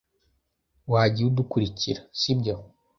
[0.91, 2.55] Wagiye udukurikira, si byo?